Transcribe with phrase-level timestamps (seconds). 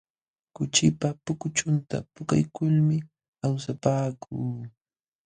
[0.55, 2.97] Kuchipa pukuchunta puukaykulmi
[3.45, 4.55] awsapaakuu.